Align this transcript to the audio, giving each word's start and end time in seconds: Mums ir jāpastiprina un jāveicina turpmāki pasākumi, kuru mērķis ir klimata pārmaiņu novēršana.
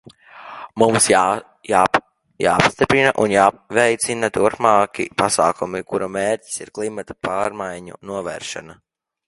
Mums 0.83 1.07
ir 1.11 1.17
jāpastiprina 1.71 3.11
un 3.25 3.33
jāveicina 3.35 4.31
turpmāki 4.39 5.05
pasākumi, 5.23 5.83
kuru 5.93 6.09
mērķis 6.17 6.59
ir 6.65 6.75
klimata 6.79 7.19
pārmaiņu 7.29 8.01
novēršana. 8.13 8.81